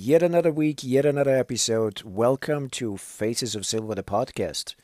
[0.00, 2.02] yet another week, yet another episode.
[2.04, 4.74] Welcome to Faces of Silver, the podcast.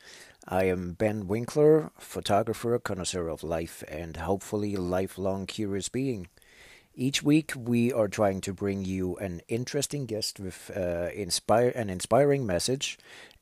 [0.47, 6.27] I am Ben Winkler, photographer, connoisseur of life, and hopefully lifelong curious being.
[6.93, 11.89] Each week, we are trying to bring you an interesting guest with uh, inspire an
[11.89, 12.99] inspiring message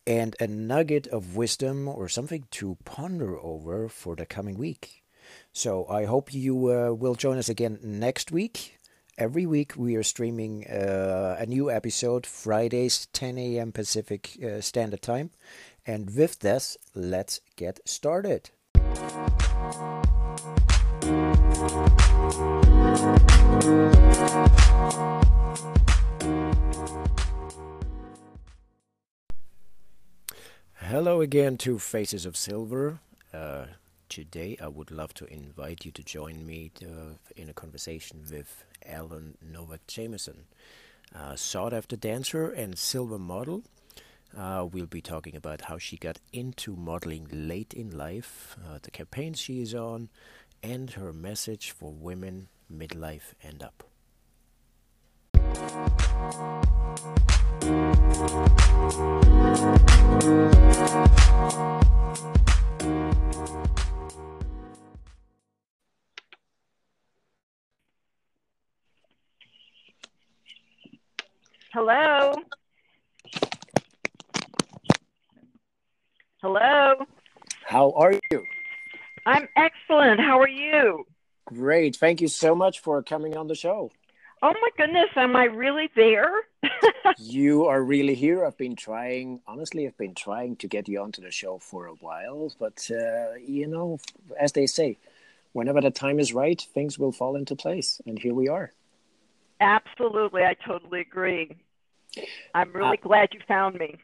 [0.08, 5.04] and a nugget of wisdom or something to ponder over for the coming week.
[5.52, 8.75] So I hope you uh, will join us again next week.
[9.18, 13.72] Every week we are streaming uh, a new episode Fridays 10 a.m.
[13.72, 15.30] Pacific uh, Standard Time.
[15.88, 18.50] And with this, let's get started.
[30.74, 33.00] Hello again to Faces of Silver.
[33.34, 33.68] Uh,
[34.10, 38.22] today I would love to invite you to join me to, uh, in a conversation
[38.30, 40.46] with Ellen Novak Jameson,
[41.14, 43.64] uh, sought after dancer and silver model.
[44.36, 48.92] Uh, we'll be talking about how she got into modeling late in life, uh, the
[48.92, 50.10] campaigns she is on,
[50.62, 53.84] and her message for women midlife and up.
[71.76, 72.34] Hello.
[76.42, 76.94] Hello.
[77.66, 78.46] How are you?
[79.26, 80.22] I'm excellent.
[80.22, 81.04] How are you?
[81.48, 81.98] Great.
[81.98, 83.92] Thank you so much for coming on the show.
[84.42, 86.32] Oh my goodness, am I really there?
[87.18, 88.46] you are really here.
[88.46, 91.96] I've been trying, honestly, I've been trying to get you onto the show for a
[91.96, 94.00] while, but uh, you know,
[94.40, 94.96] as they say,
[95.52, 98.00] whenever the time is right, things will fall into place.
[98.06, 98.72] And here we are.
[99.60, 100.44] Absolutely.
[100.44, 101.52] I totally agree.
[102.54, 103.98] I'm really uh, glad you found me.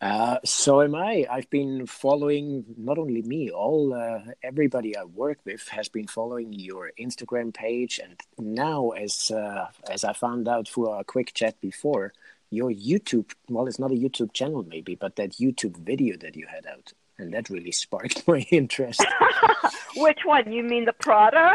[0.00, 1.26] Uh, so am I.
[1.30, 6.52] I've been following not only me, all uh, everybody I work with has been following
[6.52, 11.58] your Instagram page, and now, as uh, as I found out through our quick chat
[11.62, 12.12] before,
[12.50, 13.32] your YouTube.
[13.48, 16.92] Well, it's not a YouTube channel, maybe, but that YouTube video that you had out,
[17.18, 19.04] and that really sparked my interest.
[19.96, 20.52] Which one?
[20.52, 21.54] You mean the Prada?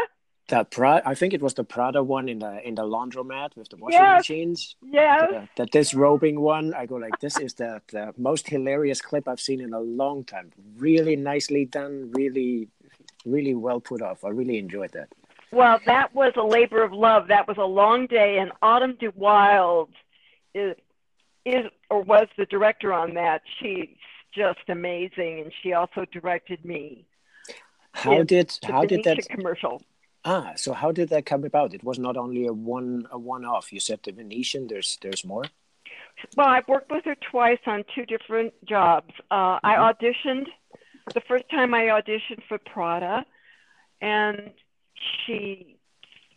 [0.52, 3.70] The Prada, I think it was the Prada one in the in the laundromat with
[3.70, 4.20] the washing yes.
[4.20, 4.76] machines.
[4.82, 5.26] Yeah.
[5.26, 6.74] The, the disrobing one.
[6.74, 10.24] I go like, this is the, the most hilarious clip I've seen in a long
[10.24, 10.52] time.
[10.76, 12.10] Really nicely done.
[12.12, 12.68] Really,
[13.24, 14.24] really well put off.
[14.24, 15.08] I really enjoyed that.
[15.52, 17.28] Well, that was a labor of love.
[17.28, 19.94] That was a long day, and Autumn de Wilde
[20.54, 20.76] is
[21.46, 23.40] is or was the director on that.
[23.58, 23.88] She's
[24.34, 27.06] just amazing, and she also directed me.
[27.92, 29.80] How did how did that commercial?
[30.24, 31.74] Ah, so how did that come about?
[31.74, 33.72] It was not only a one a one off.
[33.72, 34.68] You said the Venetian.
[34.68, 35.44] There's there's more.
[36.36, 39.12] Well, I've worked with her twice on two different jobs.
[39.30, 39.66] Uh, mm-hmm.
[39.66, 40.46] I auditioned
[41.14, 43.24] the first time I auditioned for Prada,
[44.00, 44.50] and
[45.26, 45.76] she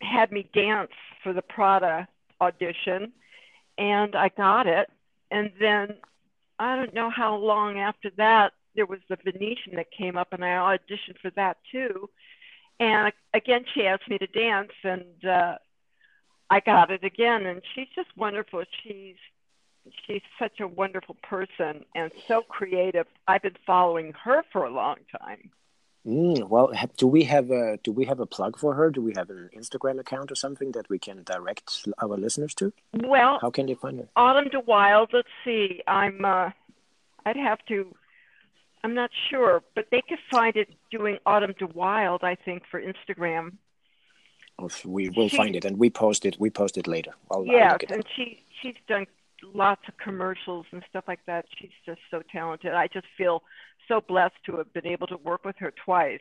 [0.01, 0.91] had me dance
[1.23, 2.07] for the Prada
[2.41, 3.13] audition,
[3.77, 4.89] and I got it.
[5.29, 5.95] And then
[6.57, 10.43] I don't know how long after that there was the Venetian that came up, and
[10.43, 12.09] I auditioned for that too.
[12.79, 15.57] And again, she asked me to dance, and uh,
[16.49, 17.45] I got it again.
[17.45, 18.63] And she's just wonderful.
[18.83, 19.15] She's
[20.05, 23.07] she's such a wonderful person and so creative.
[23.27, 25.51] I've been following her for a long time.
[26.05, 28.91] Mm, well, do we have a do we have a plug for her?
[28.91, 32.71] Do we have an Instagram account or something that we can direct our listeners to?
[32.93, 34.07] Well, how can they find her?
[34.15, 35.09] Autumn de Wilde.
[35.13, 35.81] Let's see.
[35.87, 36.23] I'm.
[36.23, 36.51] Uh,
[37.25, 37.95] I'd have to
[38.85, 42.79] I'm not sure, but they could find it doing Autumn de Wilde, I think, for
[42.79, 43.53] Instagram.
[44.59, 46.37] Oh, we will she, find it, and we post it.
[46.39, 47.13] We post it later.
[47.31, 49.07] I'll, yes, I'll and she she's done
[49.55, 51.45] lots of commercials and stuff like that.
[51.57, 52.75] She's just so talented.
[52.75, 53.41] I just feel
[53.87, 56.19] so blessed to have been able to work with her twice.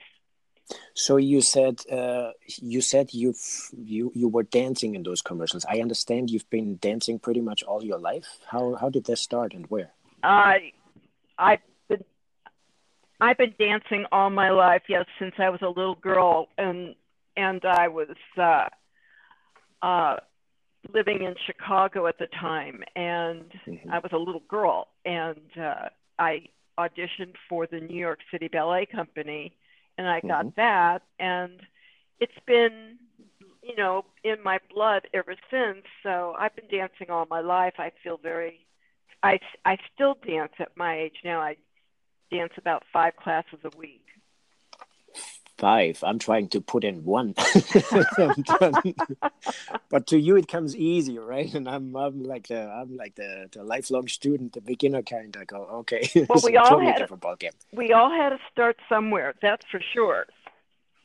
[0.94, 3.34] So you said uh, you said you
[3.76, 5.66] you you were dancing in those commercials.
[5.68, 8.38] I understand you've been dancing pretty much all your life.
[8.46, 9.90] How how did that start and where?
[10.22, 10.72] I
[11.38, 11.58] I
[13.24, 16.94] I've been dancing all my life, yes, since I was a little girl, and
[17.36, 18.68] and I was uh,
[19.80, 20.16] uh,
[20.92, 23.90] living in Chicago at the time, and mm-hmm.
[23.90, 25.88] I was a little girl, and uh,
[26.18, 26.42] I
[26.78, 29.56] auditioned for the New York City Ballet Company,
[29.96, 30.60] and I got mm-hmm.
[30.60, 31.60] that, and
[32.20, 32.98] it's been,
[33.62, 35.84] you know, in my blood ever since.
[36.02, 37.74] So I've been dancing all my life.
[37.78, 38.66] I feel very,
[39.22, 41.40] I I still dance at my age now.
[41.40, 41.56] I
[42.30, 44.04] dance about five classes a week.
[45.58, 45.98] five.
[46.02, 47.34] I'm trying to put in one.
[49.88, 51.54] but to you, it comes easy, right?
[51.54, 55.36] And I'm, I'm like the, I'm like the, the lifelong student, the beginner kind.
[55.40, 56.08] I go, okay.
[56.28, 57.52] Well, we all totally had different game.
[57.72, 59.34] We all had to start somewhere.
[59.40, 60.26] That's for sure.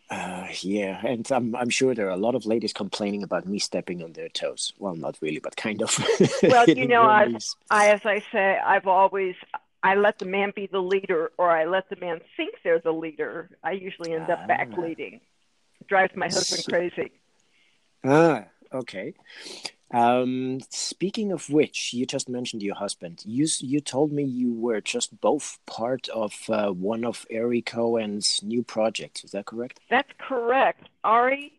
[0.10, 3.60] Uh, yeah, and I'm I'm sure there are a lot of ladies complaining about me
[3.60, 4.74] stepping on their toes.
[4.80, 5.96] Well, not really, but kind of.
[6.44, 7.32] well, you know, I,
[7.70, 9.36] I, as I say, I've always
[9.82, 12.92] I let the man be the leader, or I let the man think they're the
[12.92, 13.50] leader.
[13.64, 14.82] I usually end up back ah.
[14.82, 15.22] leading.
[15.80, 17.12] It drives my husband crazy.
[18.04, 19.14] Ah, okay.
[19.92, 23.24] Um, speaking of which, you just mentioned your husband.
[23.26, 28.44] You you told me you were just both part of uh, one of Ari Cohen's
[28.44, 29.24] new projects.
[29.24, 29.80] Is that correct?
[29.90, 30.90] That's correct.
[31.04, 31.54] Ari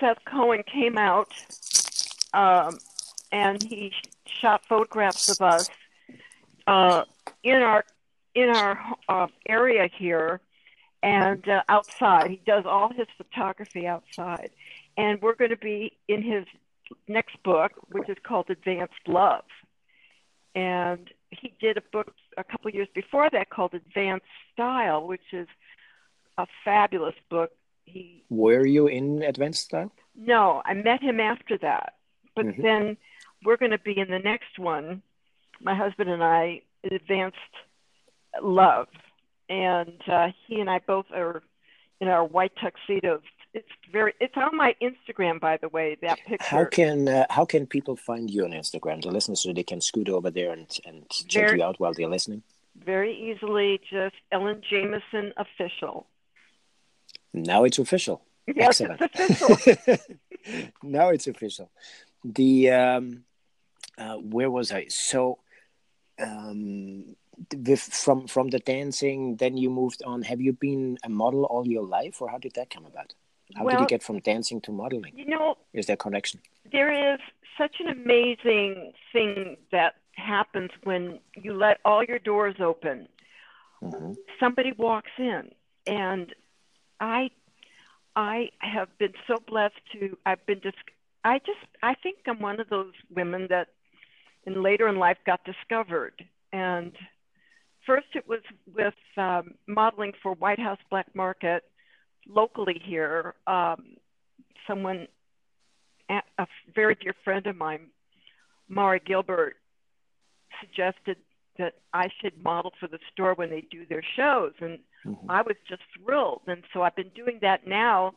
[0.00, 1.32] Seth Cohen came out,
[2.34, 2.78] um,
[3.30, 3.92] and he
[4.26, 5.70] shot photographs of us
[6.66, 7.04] uh,
[7.42, 7.84] in our
[8.34, 8.78] in our
[9.08, 10.40] uh, area here
[11.02, 12.30] and uh, outside.
[12.30, 14.50] He does all his photography outside,
[14.96, 16.44] and we're going to be in his
[17.08, 19.44] next book, which is called Advanced Love.
[20.54, 25.48] And he did a book a couple years before that called Advanced Style, which is
[26.38, 27.50] a fabulous book.
[27.84, 29.92] He were you in Advanced Style?
[30.16, 31.94] No, I met him after that.
[32.34, 32.62] But mm-hmm.
[32.62, 32.96] then
[33.44, 35.02] we're going to be in the next one.
[35.60, 36.62] My husband and I,
[36.92, 37.36] Advanced
[38.42, 38.88] Love,
[39.48, 41.42] and uh, he and I both are
[42.00, 43.22] in our white tuxedos
[43.56, 46.46] it's very it's on my Instagram by the way that picture.
[46.46, 49.00] How can uh, how can people find you on Instagram?
[49.02, 51.94] The listeners so they can scoot over there and and check very, you out while
[51.94, 52.42] they're listening.
[52.84, 56.06] Very easily, just Ellen Jameson official.
[57.32, 58.22] Now it's official.
[58.46, 59.10] Yes, Excellent.
[59.14, 60.16] it's official.
[60.82, 61.70] now it's official.
[62.24, 63.24] The um,
[63.96, 64.88] uh, where was I?
[64.88, 65.38] So
[66.18, 67.16] um,
[67.54, 70.22] with from from the dancing, then you moved on.
[70.22, 73.14] Have you been a model all your life, or how did that come about?
[73.54, 75.12] How well, did you get from dancing to modeling?
[75.14, 76.40] You know, is there connection?
[76.72, 77.20] There is
[77.56, 83.08] such an amazing thing that happens when you let all your doors open.
[83.82, 84.12] Mm-hmm.
[84.40, 85.50] Somebody walks in,
[85.86, 86.34] and
[86.98, 87.30] I,
[88.16, 90.16] I have been so blessed to.
[90.26, 90.76] I've been just.
[91.24, 91.58] I just.
[91.82, 93.68] I think I'm one of those women that,
[94.46, 96.14] in later in life, got discovered.
[96.52, 96.92] And
[97.86, 98.40] first, it was
[98.72, 101.64] with um, modeling for White House Black Market
[102.28, 103.96] locally here, um,
[104.66, 105.06] someone,
[106.10, 107.88] a very dear friend of mine,
[108.68, 109.56] Mara Gilbert,
[110.60, 111.16] suggested
[111.58, 114.52] that I should model for the store when they do their shows.
[114.60, 115.30] And mm-hmm.
[115.30, 116.42] I was just thrilled.
[116.46, 118.14] And so I've been doing that now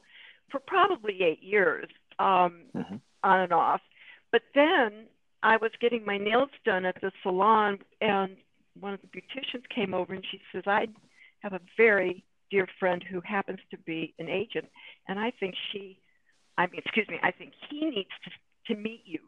[0.52, 1.88] for probably eight years,
[2.18, 2.96] um, mm-hmm.
[3.24, 3.82] on and off.
[4.32, 5.06] But then
[5.42, 8.36] I was getting my nails done at the salon, and
[8.80, 10.88] one of the beauticians came over and she says, I
[11.40, 14.66] have a very dear friend who happens to be an agent,
[15.08, 16.00] and I think she,
[16.58, 18.32] I mean, excuse me, I think he needs to
[18.74, 19.20] to meet you.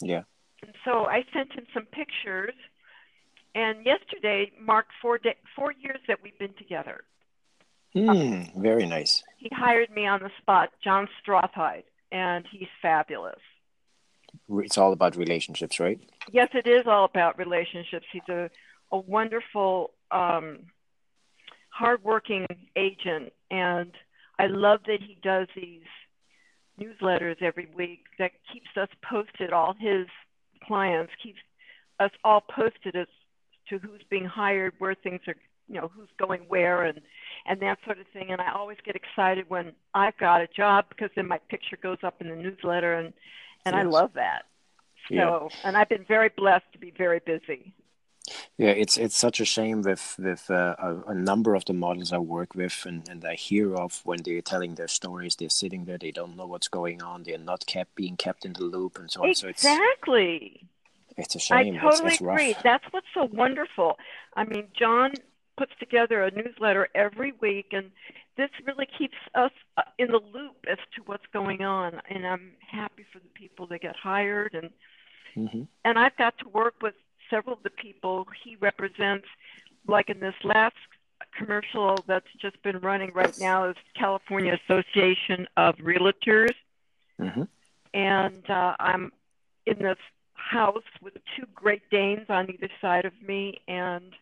[0.00, 0.22] Yeah.
[0.62, 2.54] And so I sent him some pictures,
[3.54, 7.04] and yesterday marked four day, four years that we've been together.
[7.94, 8.42] Hmm.
[8.56, 9.22] very nice.
[9.38, 13.38] He hired me on the spot, John Strotheid, and he's fabulous.
[14.48, 16.00] It's all about relationships, right?
[16.32, 18.06] Yes, it is all about relationships.
[18.12, 18.50] He's a,
[18.92, 20.60] a wonderful um,
[21.70, 23.92] hardworking agent, and
[24.38, 25.82] I love that he does these
[26.80, 29.52] newsletters every week that keeps us posted.
[29.52, 30.06] All his
[30.66, 31.38] clients keeps
[32.00, 33.06] us all posted as
[33.68, 35.36] to who's being hired, where things are,
[35.68, 37.00] you know, who's going where, and
[37.46, 38.30] and that sort of thing.
[38.30, 41.98] And I always get excited when I've got a job because then my picture goes
[42.02, 43.12] up in the newsletter, and
[43.64, 43.84] and yes.
[43.84, 44.42] I love that.
[45.08, 45.48] So, yeah.
[45.64, 47.74] and I've been very blessed to be very busy.
[48.56, 52.10] Yeah, it's it's such a shame with with uh, a, a, number of the models
[52.10, 55.84] I work with and, and I hear of when they're telling their stories, they're sitting
[55.84, 58.98] there, they don't know what's going on, they're not kept being kept in the loop
[58.98, 59.28] and so on.
[59.28, 60.60] Exactly.
[60.60, 60.66] So
[61.18, 61.76] it's it's a shame.
[61.76, 62.56] I totally it's, it's agree.
[62.62, 63.98] That's what's so wonderful.
[64.34, 65.12] I mean, John
[65.58, 67.90] puts together a newsletter every week, and
[68.36, 72.00] this really keeps us uh, in the loop as to what's going on.
[72.08, 74.70] And I'm happy for the people that get hired and.
[75.36, 75.62] Mm-hmm.
[75.84, 76.94] And I've got to work with
[77.28, 79.26] several of the people he represents,
[79.88, 80.76] like in this last
[81.36, 86.54] commercial that's just been running right now, is California Association of Realtors.
[87.20, 87.42] Mm-hmm.
[87.94, 89.10] And uh, I'm
[89.66, 89.98] in this
[90.34, 94.12] house with two Great Danes on either side of me, and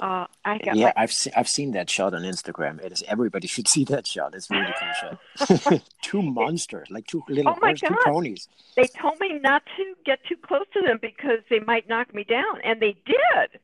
[0.00, 1.02] uh, I got yeah, my...
[1.02, 2.80] I've seen I've seen that shot on Instagram.
[2.82, 4.34] It is everybody should see that shot.
[4.34, 5.82] It's really cool shot.
[6.02, 8.48] two monsters, like two little oh horse, two ponies.
[8.76, 12.24] They told me not to get too close to them because they might knock me
[12.24, 13.60] down, and they did.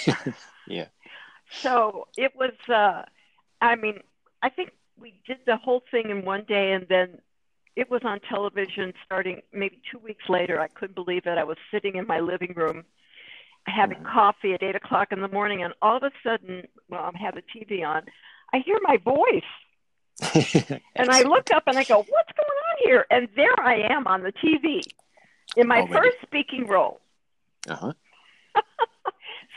[0.00, 0.32] So,
[0.66, 0.86] yeah.
[1.50, 2.52] So it was.
[2.68, 3.02] Uh,
[3.60, 4.00] I mean,
[4.42, 7.18] I think we did the whole thing in one day, and then
[7.74, 10.60] it was on television starting maybe two weeks later.
[10.60, 11.38] I couldn't believe it.
[11.38, 12.84] I was sitting in my living room
[13.68, 17.18] having coffee at eight o'clock in the morning, and all of a sudden, well, I
[17.18, 18.02] have the TV on,
[18.52, 19.42] I hear my voice.
[20.96, 23.06] and I look up and I go, What's going on here?
[23.08, 24.80] And there I am on the TV
[25.56, 25.94] in my Already.
[25.94, 27.00] first speaking role.
[27.68, 27.92] Uh-huh.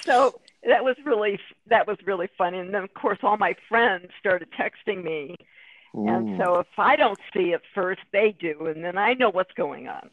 [0.01, 2.59] so that was really that was really funny.
[2.59, 5.35] And then of course all my friends started texting me.
[5.95, 6.07] Ooh.
[6.07, 9.53] And so if I don't see it first, they do, and then I know what's
[9.53, 10.09] going on.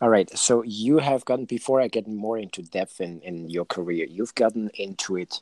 [0.00, 0.30] All right.
[0.38, 4.34] So you have gotten before I get more into depth in, in your career, you've
[4.34, 5.40] gotten into it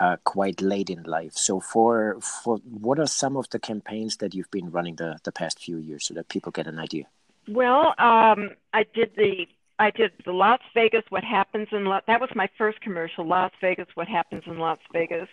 [0.00, 1.34] uh, quite late in life.
[1.34, 5.32] So for for what are some of the campaigns that you've been running the, the
[5.32, 7.04] past few years so that people get an idea?
[7.48, 9.46] Well, um, I did the
[9.78, 13.52] I did the Las Vegas What Happens in La- that was my first commercial Las
[13.60, 15.28] Vegas What Happens in Las Vegas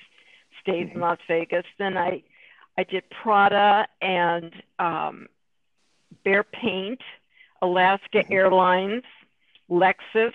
[0.62, 0.96] stayed mm-hmm.
[0.96, 1.65] in Las Vegas.
[1.79, 2.24] Then I
[2.77, 5.27] I did Prada and um,
[6.25, 7.01] Behr Paint
[7.62, 8.24] Alaska.
[8.32, 9.04] Airlines,
[9.70, 10.34] Lexus,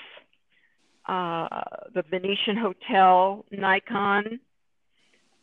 [1.06, 1.62] uh,
[1.94, 4.40] the Venetian Hotel, Nikon,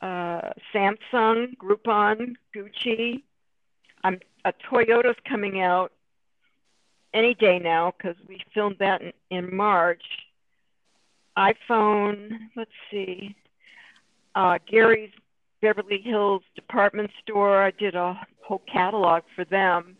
[0.01, 0.41] uh,
[0.73, 3.23] Samsung, Groupon, Gucci.
[4.03, 5.91] I'm a Toyota's coming out
[7.13, 10.03] any day now because we filmed that in, in March.
[11.37, 13.35] iPhone, let's see,
[14.35, 15.11] uh, Gary's
[15.61, 17.61] Beverly Hills department store.
[17.61, 19.97] I did a whole catalog for them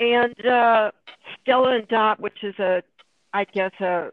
[0.00, 0.90] and uh,
[1.42, 2.82] Stella and Dot, which is a,
[3.32, 4.12] I guess a,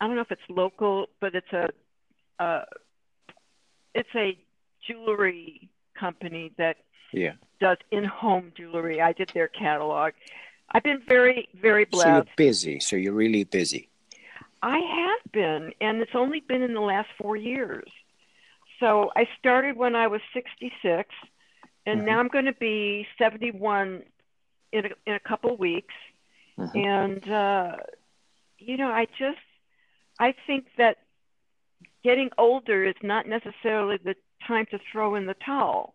[0.00, 1.68] I don't know if it's local, but it's a,
[2.42, 2.64] uh,
[3.94, 4.36] it's a
[4.86, 6.78] jewelry company that
[7.12, 7.32] yeah.
[7.60, 9.00] does in-home jewelry.
[9.00, 10.12] I did their catalog.
[10.70, 12.06] I've been very, very blessed.
[12.06, 12.80] So you're busy.
[12.80, 13.88] So you're really busy.
[14.62, 17.90] I have been, and it's only been in the last four years.
[18.80, 21.08] So I started when I was 66,
[21.84, 22.06] and mm-hmm.
[22.06, 24.02] now I'm going to be 71
[24.72, 25.94] in a, in a couple weeks,
[26.58, 26.78] mm-hmm.
[26.78, 27.76] and uh,
[28.58, 29.38] you know, I just
[30.18, 30.98] I think that
[32.02, 35.94] getting older is not necessarily the time to throw in the towel.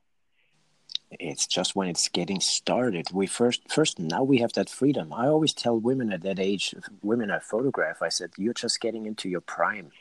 [1.12, 3.08] It's just when it's getting started.
[3.14, 5.14] We first, first now we have that freedom.
[5.14, 9.06] I always tell women at that age, women I photograph, I said, "You're just getting
[9.06, 9.92] into your prime."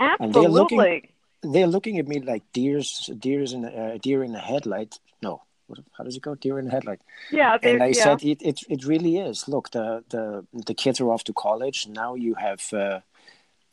[0.00, 0.24] Absolutely.
[0.26, 1.08] And they're looking,
[1.42, 4.98] they're looking at me like deers, deers in a uh, deer in a headlight.
[5.96, 6.34] How does it go?
[6.34, 7.00] Deer in the headlight.
[7.30, 8.04] Yeah, and I yeah.
[8.04, 8.60] said it, it.
[8.68, 9.48] It really is.
[9.48, 12.14] Look, the the the kids are off to college now.
[12.14, 13.00] You have uh,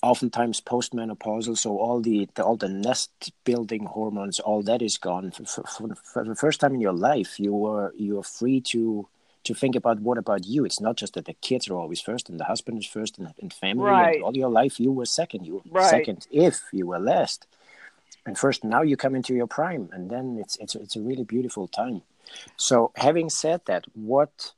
[0.03, 5.31] oftentimes postmenopausal, so all the, the, all the nest building hormones, all that is gone.
[5.31, 9.07] For, for, for, the first time in your life, you are you are free to
[9.45, 10.65] to think about what about you.
[10.65, 13.33] It's not just that the kids are always first and the husband is first and,
[13.41, 13.85] and family.
[13.85, 14.15] Right.
[14.15, 15.45] And all your life, you were second.
[15.45, 15.89] You were right.
[15.89, 17.47] second if you were last
[18.25, 21.23] and first now you come into your prime and then it's it's it's a really
[21.23, 22.01] beautiful time.
[22.55, 24.53] So having said that what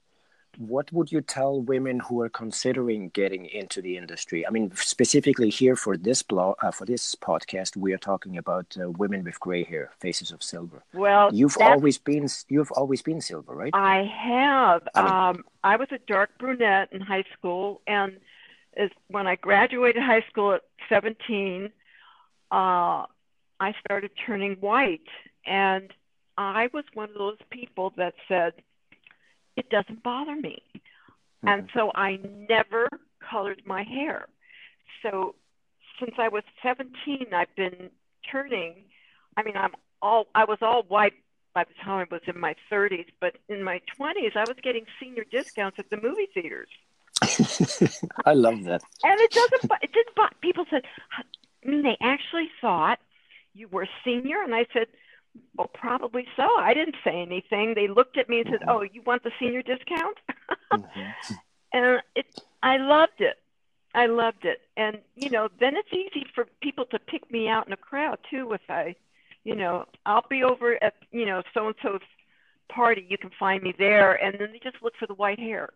[0.58, 4.48] what would you tell women who are considering getting into the industry?
[4.48, 8.78] I mean specifically here for this blog uh, for this podcast we are talking about
[8.80, 10.84] uh, women with gray hair faces of silver.
[10.94, 13.74] Well you've always been you've always been silver right?
[13.74, 14.88] I have.
[14.94, 18.18] I, mean, um, I was a dark brunette in high school and
[18.78, 21.72] as, when i graduated high school at 17
[22.52, 23.06] uh,
[23.60, 25.08] I started turning white.
[25.46, 25.92] And
[26.38, 28.54] I was one of those people that said,
[29.56, 30.62] it doesn't bother me.
[30.74, 31.48] Mm-hmm.
[31.48, 32.20] And so I
[32.50, 32.88] never
[33.30, 34.28] colored my hair.
[35.02, 35.36] So
[36.00, 37.90] since I was 17, I've been
[38.30, 38.76] turning.
[39.38, 39.72] I mean, I'm
[40.02, 41.14] all, I was all white
[41.54, 44.86] by the time I was in my 30s, but in my 20s, I was getting
[45.00, 46.68] senior discounts at the movie theaters.
[48.26, 48.82] I love that.
[49.04, 50.82] And it doesn't, it didn't, people said,
[51.18, 53.00] I mean, they actually thought
[53.56, 54.44] you were senior?
[54.44, 54.88] And I said,
[55.58, 56.48] well, probably so.
[56.58, 57.74] I didn't say anything.
[57.74, 58.70] They looked at me and said, mm-hmm.
[58.70, 60.18] oh, you want the senior discount?
[60.72, 61.34] mm-hmm.
[61.74, 62.26] And it,
[62.62, 63.38] I loved it.
[63.94, 64.62] I loved it.
[64.76, 68.20] And, you know, then it's easy for people to pick me out in a crowd
[68.30, 68.96] too if I,
[69.44, 72.02] you know, I'll be over at, you know, so and so's
[72.70, 73.06] party.
[73.10, 74.14] You can find me there.
[74.14, 75.70] And then they just look for the white hair.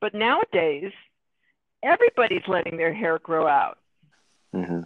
[0.00, 0.92] But nowadays,
[1.82, 3.78] everybody's letting their hair grow out.
[4.54, 4.82] Mm-hmm.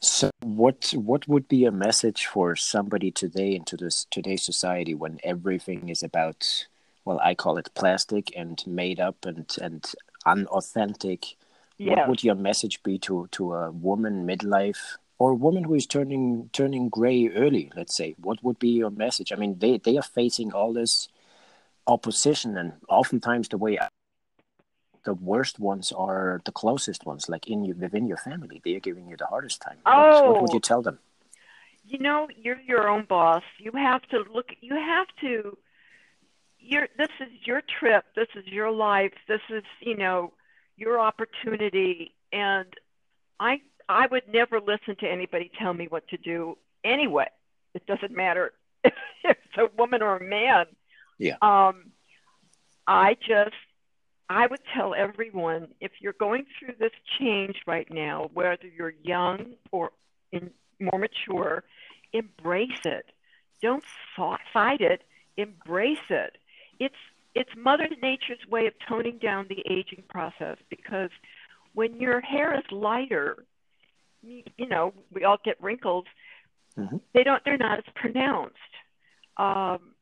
[0.00, 5.18] So, what what would be a message for somebody today into this today's society when
[5.24, 6.66] everything is about,
[7.04, 9.84] well, I call it plastic and made up and and
[10.24, 11.36] unauthentic?
[11.78, 15.86] What would your message be to to a woman midlife or a woman who is
[15.86, 17.72] turning turning gray early?
[17.74, 19.32] Let's say, what would be your message?
[19.32, 21.08] I mean, they they are facing all this
[21.86, 23.88] opposition, and oftentimes the way I
[25.04, 28.60] the worst ones are the closest ones, like in you within your family.
[28.64, 29.78] They are giving you the hardest time.
[29.86, 30.32] Oh.
[30.32, 30.98] What would you tell them?
[31.88, 33.42] you know, you're your own boss.
[33.58, 34.50] You have to look.
[34.60, 35.56] You have to.
[36.58, 36.88] You're.
[36.98, 38.04] This is your trip.
[38.14, 39.12] This is your life.
[39.26, 40.34] This is you know
[40.76, 42.14] your opportunity.
[42.32, 42.66] And
[43.40, 47.28] I I would never listen to anybody tell me what to do anyway.
[47.74, 48.52] It doesn't matter
[48.84, 48.92] if
[49.24, 50.66] it's a woman or a man.
[51.18, 51.36] Yeah.
[51.40, 51.92] Um,
[52.86, 53.56] I just
[54.30, 59.54] I would tell everyone if you're going through this change right now, whether you're young
[59.72, 59.90] or
[60.32, 61.64] in, more mature,
[62.12, 63.06] embrace it.
[63.62, 63.84] Don't
[64.52, 65.02] fight it.
[65.36, 66.36] Embrace it.
[66.78, 66.94] It's
[67.34, 71.10] it's Mother Nature's way of toning down the aging process because
[71.74, 73.44] when your hair is lighter,
[74.22, 76.04] you, you know we all get wrinkles.
[76.76, 76.96] Mm-hmm.
[77.14, 77.42] They don't.
[77.44, 78.56] They're not as pronounced.
[79.36, 79.94] Um,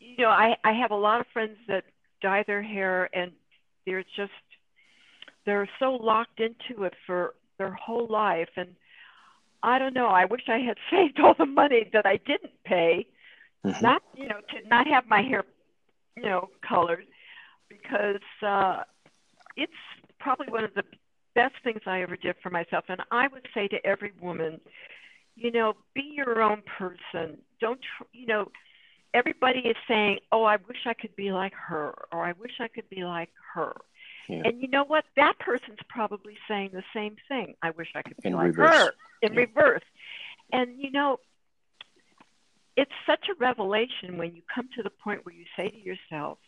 [0.00, 1.84] you know, I I have a lot of friends that
[2.20, 3.32] dye their hair and
[3.86, 4.32] they're just
[5.46, 8.74] they're so locked into it for their whole life and
[9.62, 10.06] I don't know.
[10.06, 13.06] I wish I had saved all the money that I didn't pay,
[13.64, 13.82] mm-hmm.
[13.82, 15.44] not you know to not have my hair,
[16.16, 17.06] you know, colored,
[17.68, 18.82] because uh,
[19.56, 19.72] it's
[20.18, 20.84] probably one of the
[21.34, 22.84] best things I ever did for myself.
[22.88, 24.60] And I would say to every woman,
[25.36, 27.38] you know, be your own person.
[27.60, 27.80] Don't
[28.12, 28.50] you know?
[29.12, 32.68] Everybody is saying, "Oh, I wish I could be like her," or "I wish I
[32.68, 33.74] could be like her."
[34.28, 34.42] Yeah.
[34.44, 35.04] And you know what?
[35.16, 37.54] That person's probably saying the same thing.
[37.62, 38.76] I wish I could be in like reverse.
[38.76, 39.40] her in yeah.
[39.40, 39.82] reverse.
[40.52, 41.18] And you know,
[42.76, 46.38] it's such a revelation when you come to the point where you say to yourself,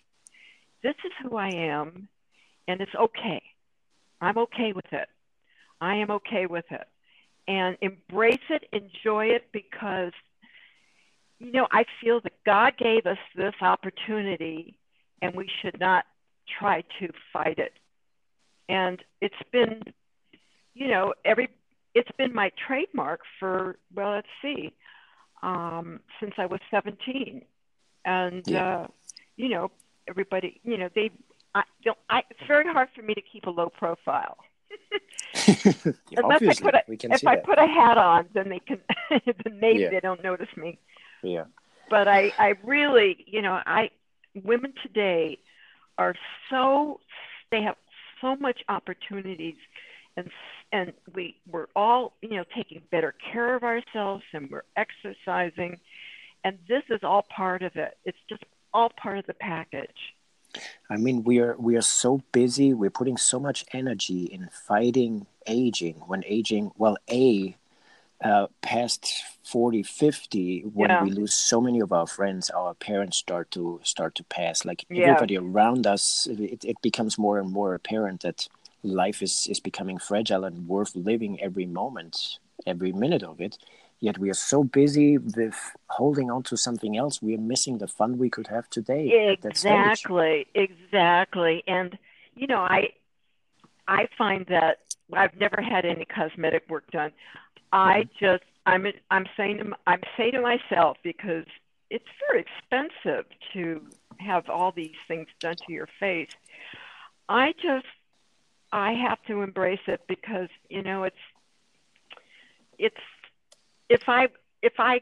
[0.83, 2.09] This is who I am,
[2.69, 3.43] and it's okay.
[4.21, 5.09] I'm okay with it.
[5.81, 6.87] I am okay with it.
[7.49, 10.13] And embrace it, enjoy it, because,
[11.43, 14.79] you know, I feel that God gave us this opportunity,
[15.21, 16.05] and we should not
[16.59, 17.73] try to fight it.
[18.69, 19.83] And it's been,
[20.75, 21.49] you know, every
[21.95, 24.73] it's been my trademark for well, let's see,
[25.43, 27.43] um, since I was 17,
[28.05, 28.77] and yeah.
[28.77, 28.87] uh,
[29.37, 29.73] you know,
[30.09, 31.11] everybody, you know, they,
[31.57, 34.37] I don't, I, it's very hard for me to keep a low profile.
[36.17, 37.45] Unless I put a, if I that.
[37.45, 38.79] put a hat on, then they can,
[39.11, 39.91] then maybe yeah.
[39.91, 40.79] they don't notice me.
[41.23, 41.45] Yeah.
[41.91, 43.91] But I, I really, you know, I,
[44.35, 45.39] women today
[45.99, 46.15] are
[46.51, 47.01] so,
[47.51, 47.77] they have
[48.21, 49.57] so much opportunities
[50.17, 50.31] and
[50.73, 55.79] and we we're all you know taking better care of ourselves and we're exercising.
[56.45, 57.97] And this is all part of it.
[58.05, 58.43] It's just
[58.75, 60.15] all part of the package.
[60.91, 62.73] I mean we are we are so busy.
[62.73, 67.57] We're putting so much energy in fighting aging when aging well a
[68.23, 71.03] uh, past 40 50 when yeah.
[71.03, 74.85] we lose so many of our friends our parents start to start to pass like
[74.89, 75.09] yeah.
[75.09, 78.49] everybody around us it, it becomes more and more apparent that
[78.83, 83.59] life is, is becoming fragile and worth living every moment, every minute of it.
[84.01, 85.55] Yet we are so busy with
[85.87, 89.37] holding on to something else, we are missing the fun we could have today.
[89.45, 91.63] Exactly, exactly.
[91.69, 91.97] And
[92.35, 92.89] you know, I
[93.87, 94.79] I find that
[95.13, 97.13] I've never had any cosmetic work done.
[97.73, 101.47] I just I'm I'm saying to, I'm saying to myself because
[101.91, 103.83] it's very expensive to
[104.21, 106.31] have all these things done to your face.
[107.29, 107.87] I just
[108.73, 111.17] I have to embrace it because you know it's
[112.79, 112.97] it's
[113.89, 114.29] if I
[114.63, 115.01] if I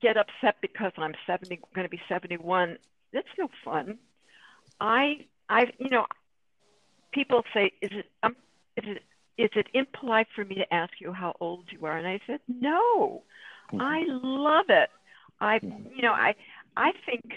[0.00, 2.78] get upset because I'm 70 going to be 71
[3.12, 3.98] that's no fun
[4.80, 6.06] I I you know
[7.12, 8.36] people say is it um,
[8.76, 9.02] is it
[9.36, 12.40] is it impolite for me to ask you how old you are and I said
[12.48, 13.22] no
[13.72, 13.80] mm-hmm.
[13.80, 14.90] I love it
[15.40, 15.94] I mm-hmm.
[15.94, 16.34] you know I
[16.76, 17.34] I think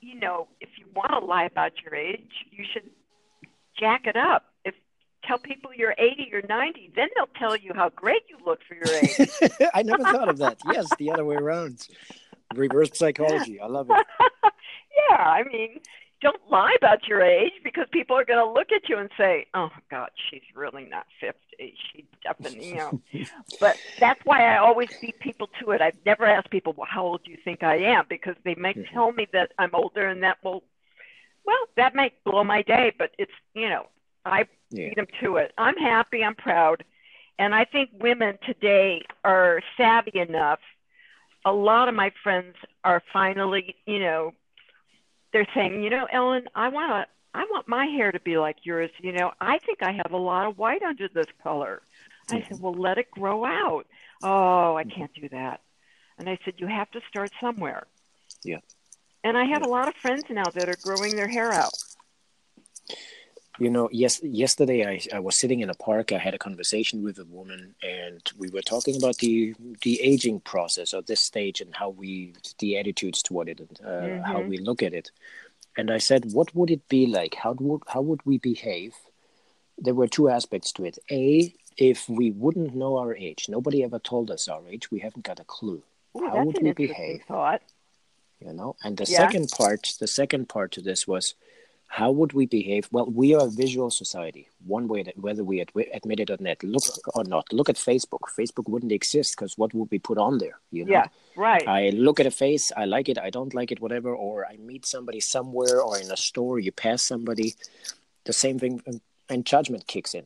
[0.00, 2.90] you know if you want to lie about your age you should
[3.78, 4.74] jack it up if
[5.26, 6.92] tell people you're 80 or 90.
[6.94, 9.70] Then they'll tell you how great you look for your age.
[9.74, 10.58] I never thought of that.
[10.70, 11.86] Yes, the other way around.
[12.54, 13.60] Reverse psychology.
[13.60, 14.06] I love it.
[15.10, 15.80] yeah, I mean,
[16.24, 19.46] don't lie about your age because people are going to look at you and say,
[19.52, 21.38] "Oh God, she's really not 50.
[21.58, 23.00] She definitely, you know."
[23.60, 25.82] but that's why I always beat people to it.
[25.82, 28.72] I've never asked people, "Well, how old do you think I am?" Because they may
[28.72, 28.94] mm-hmm.
[28.94, 30.64] tell me that I'm older, and that will,
[31.44, 32.92] well, that might blow my day.
[32.98, 33.86] But it's, you know,
[34.24, 34.88] I yeah.
[34.88, 35.52] beat them to it.
[35.58, 36.24] I'm happy.
[36.24, 36.84] I'm proud.
[37.38, 40.60] And I think women today are savvy enough.
[41.44, 44.32] A lot of my friends are finally, you know,
[45.34, 48.58] they're saying, you know, Ellen, I want to, I want my hair to be like
[48.62, 48.90] yours.
[49.00, 51.82] You know, I think I have a lot of white under this color.
[52.30, 53.86] I said, well, let it grow out.
[54.22, 55.60] Oh, I can't do that.
[56.18, 57.86] And I said, you have to start somewhere.
[58.44, 58.60] Yeah.
[59.24, 59.68] And I have yeah.
[59.68, 61.74] a lot of friends now that are growing their hair out.
[63.58, 66.12] You know, yes, yesterday I, I was sitting in a park.
[66.12, 70.40] I had a conversation with a woman, and we were talking about the the aging
[70.40, 74.22] process of this stage and how we the attitudes toward it and uh, mm-hmm.
[74.22, 75.10] how we look at it.
[75.76, 77.34] And I said, what would it be like?
[77.34, 78.94] How would how would we behave?
[79.78, 80.98] There were two aspects to it.
[81.10, 84.90] A, if we wouldn't know our age, nobody ever told us our age.
[84.90, 85.82] We haven't got a clue.
[86.16, 87.22] Ooh, how would we behave?
[87.26, 87.62] Thought.
[88.40, 89.18] You know, and the yeah.
[89.18, 91.34] second part, the second part to this was
[91.94, 92.88] how would we behave?
[92.90, 94.48] Well, we are a visual society.
[94.66, 96.82] One way that whether we admit it or not, look
[97.14, 98.24] or not, look at Facebook.
[98.36, 100.58] Facebook wouldn't exist because what would be put on there?
[100.72, 100.90] You know?
[100.90, 101.62] Yeah, right.
[101.68, 104.12] I look at a face, I like it, I don't like it, whatever.
[104.12, 107.54] Or I meet somebody somewhere or in a store, you pass somebody.
[108.24, 108.82] The same thing,
[109.28, 110.24] and judgment kicks in.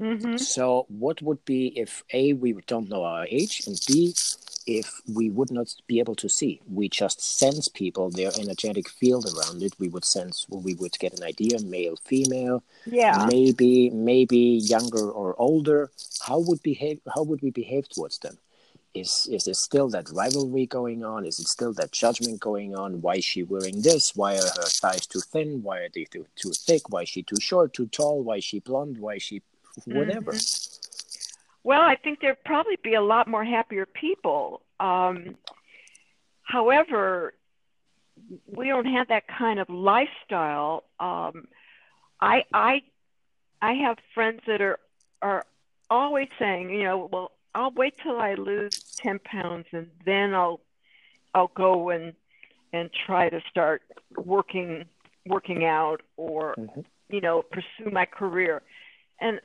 [0.00, 0.38] Mm-hmm.
[0.38, 4.14] So, what would be if A, we don't know our age, and B,
[4.66, 6.60] if we would not be able to see.
[6.70, 9.74] We just sense people, their energetic field around it.
[9.78, 15.10] We would sense, well, we would get an idea, male, female, yeah, maybe, maybe younger
[15.10, 15.90] or older.
[16.26, 17.00] How would behave?
[17.14, 18.38] How would we behave towards them?
[18.92, 21.24] Is is there still that rivalry going on?
[21.24, 23.00] Is it still that judgment going on?
[23.00, 24.16] Why is she wearing this?
[24.16, 25.62] Why are her thighs too thin?
[25.62, 26.90] Why are they too, too thick?
[26.90, 28.22] Why is she too short, too tall?
[28.22, 28.98] Why is she blonde?
[28.98, 29.42] Why is she
[29.86, 30.32] whatever?
[30.32, 30.79] Mm-hmm
[31.62, 34.62] well, I think there'd probably be a lot more happier people.
[34.78, 35.36] Um,
[36.42, 37.34] however,
[38.46, 40.84] we don't have that kind of lifestyle.
[40.98, 41.48] Um,
[42.20, 42.82] I I
[43.60, 44.78] I have friends that are
[45.22, 45.44] are
[45.90, 50.60] always saying, you know, well, I'll wait till I lose ten pounds and then I'll
[51.34, 52.14] I'll go and
[52.72, 53.82] and try to start
[54.16, 54.84] working
[55.26, 56.80] working out or mm-hmm.
[57.08, 58.62] you know pursue my career.
[59.20, 59.40] And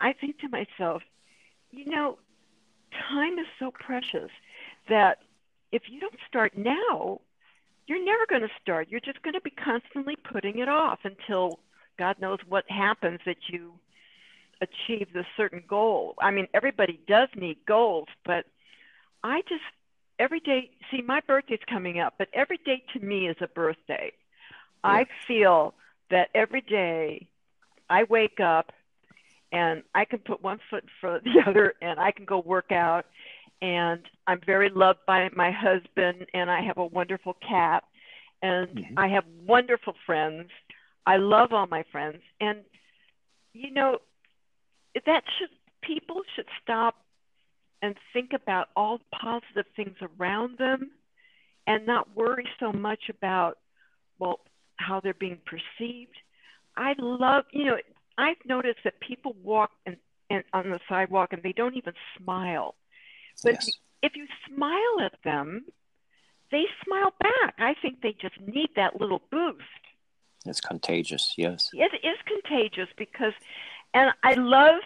[0.00, 1.02] I think to myself,
[1.70, 2.18] you know,
[3.08, 4.30] time is so precious
[4.88, 5.18] that
[5.72, 7.20] if you don't start now,
[7.86, 8.88] you're never going to start.
[8.90, 11.60] You're just going to be constantly putting it off until
[11.98, 13.72] God knows what happens that you
[14.60, 16.14] achieve this certain goal.
[16.20, 18.44] I mean, everybody does need goals, but
[19.22, 19.62] I just
[20.18, 24.12] every day see my birthday's coming up, but every day to me is a birthday.
[24.84, 24.90] Yeah.
[24.90, 25.74] I feel
[26.10, 27.26] that every day
[27.88, 28.72] I wake up
[29.52, 32.40] and I can put one foot in front of the other and I can go
[32.40, 33.06] work out.
[33.60, 37.82] And I'm very loved by my husband, and I have a wonderful cat,
[38.40, 38.96] and mm-hmm.
[38.96, 40.48] I have wonderful friends.
[41.06, 42.18] I love all my friends.
[42.40, 42.60] And,
[43.54, 43.98] you know,
[44.94, 45.48] that should,
[45.82, 46.94] people should stop
[47.82, 50.90] and think about all the positive things around them
[51.66, 53.58] and not worry so much about,
[54.20, 54.38] well,
[54.76, 56.16] how they're being perceived.
[56.76, 57.76] I love, you know,
[58.18, 59.96] I've noticed that people walk and,
[60.28, 62.74] and on the sidewalk and they don't even smile.
[63.42, 63.70] But yes.
[64.02, 65.64] if you smile at them,
[66.50, 67.54] they smile back.
[67.58, 69.62] I think they just need that little boost.
[70.44, 71.70] It's contagious, yes.
[71.72, 73.32] It is contagious because,
[73.94, 74.80] and I love,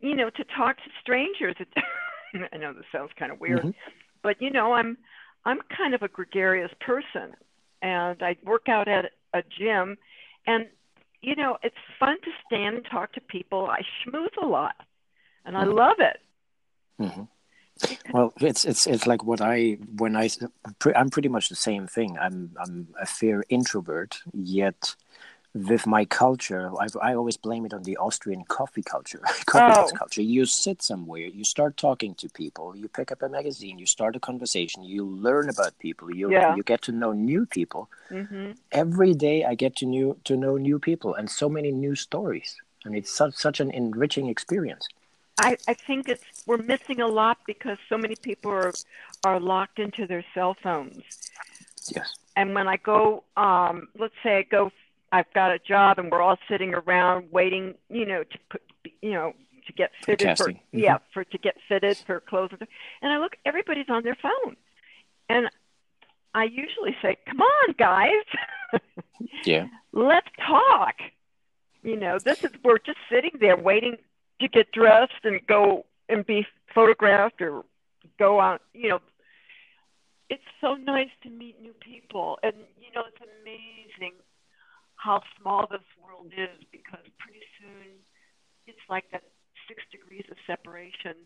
[0.00, 1.56] you know, to talk to strangers.
[2.52, 3.70] I know this sounds kind of weird, mm-hmm.
[4.22, 4.96] but you know, I'm
[5.44, 7.34] I'm kind of a gregarious person,
[7.80, 9.96] and I work out at a gym,
[10.46, 10.66] and
[11.22, 13.66] you know, it's fun to stand and talk to people.
[13.66, 14.74] I schmooze a lot,
[15.44, 15.72] and I mm-hmm.
[15.72, 16.18] love it.
[17.00, 17.22] Mm-hmm.
[18.12, 20.28] Well, it's it's it's like what I when I
[20.94, 22.18] I'm pretty much the same thing.
[22.20, 24.94] I'm I'm a fair introvert, yet
[25.54, 29.96] with my culture, I, I always blame it on the Austrian coffee culture, coffee oh.
[29.96, 30.22] culture.
[30.22, 34.16] You sit somewhere, you start talking to people, you pick up a magazine, you start
[34.16, 36.56] a conversation, you learn about people, you yeah.
[36.56, 37.90] you get to know new people.
[38.10, 38.52] Mm-hmm.
[38.70, 42.56] Every day, I get to new to know new people and so many new stories,
[42.84, 44.88] and it's such such an enriching experience.
[45.38, 48.72] I, I think it's we're missing a lot because so many people are
[49.24, 51.02] are locked into their cell phones.
[51.94, 52.14] Yes.
[52.36, 54.72] And when I go, um, let's say I go
[55.12, 58.62] I've got a job and we're all sitting around waiting, you know, to put,
[59.02, 59.34] you know,
[59.66, 60.78] to get fitted for, mm-hmm.
[60.78, 62.50] yeah, for to get fitted for clothes.
[63.02, 64.56] And I look, everybody's on their phone,
[65.28, 65.48] and
[66.34, 68.24] I usually say, "Come on, guys,
[69.44, 70.96] yeah, let's talk."
[71.82, 73.96] You know, this is we're just sitting there waiting
[74.40, 77.64] to get dressed and go and be photographed or
[78.18, 78.58] go on.
[78.72, 79.00] You know,
[80.30, 84.14] it's so nice to meet new people, and you know, it's amazing
[85.02, 87.98] how small this world is because pretty soon
[88.66, 89.22] it's like that
[89.68, 91.16] six degrees of separation.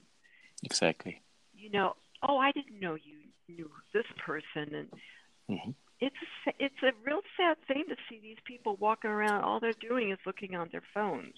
[0.62, 1.20] Exactly.
[1.54, 1.94] You know,
[2.26, 4.88] oh, I didn't know you knew this person, and
[5.50, 5.70] mm-hmm.
[6.00, 9.44] it's a, it's a real sad thing to see these people walking around.
[9.44, 11.34] All they're doing is looking on their phones.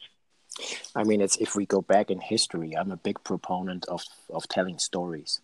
[0.94, 4.48] I mean, it's if we go back in history, I'm a big proponent of of
[4.48, 5.40] telling stories.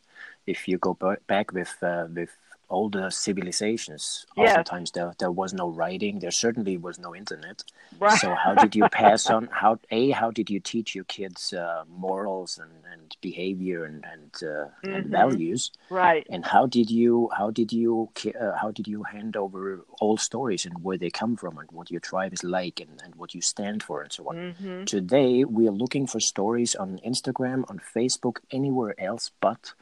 [0.46, 2.36] If you go back with uh, with
[2.70, 4.26] older civilizations.
[4.36, 4.50] Yes.
[4.50, 6.18] Oftentimes there there was no writing.
[6.18, 7.62] There certainly was no internet.
[7.98, 8.18] Right.
[8.18, 9.48] So how did you pass on?
[9.52, 14.30] How a how did you teach your kids uh, morals and, and behavior and and,
[14.42, 15.10] uh, and Mhm.
[15.10, 15.70] values?
[15.90, 16.26] right.
[16.30, 20.66] And how did you how did you uh, how did you hand over old stories
[20.66, 23.40] and where they come from and what your tribe is like and, and what you
[23.40, 24.54] stand for and so on?
[24.58, 29.72] hmm Today we are looking for stories on Instagram, on Facebook, anywhere else but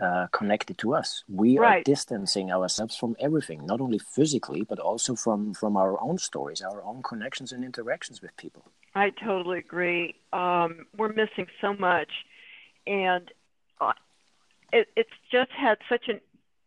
[0.00, 1.24] uh, connected to us.
[1.28, 6.18] We are distancing ourselves from everything, not only physically but also from from our own
[6.18, 8.64] stories, our own connections and interactions with people.
[8.94, 10.14] I totally agree.
[10.32, 12.10] Um, we're missing so much,
[12.86, 13.30] and
[13.80, 13.92] uh,
[14.72, 16.20] it, it's just had such an.